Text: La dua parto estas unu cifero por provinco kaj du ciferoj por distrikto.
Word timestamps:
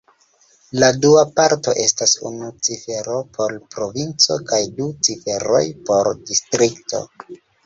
La 0.83 0.87
dua 1.01 1.25
parto 1.39 1.73
estas 1.83 2.13
unu 2.29 2.49
cifero 2.69 3.19
por 3.37 3.53
provinco 3.77 4.39
kaj 4.49 4.61
du 4.81 4.89
ciferoj 5.11 5.63
por 5.93 6.11
distrikto. 6.33 7.05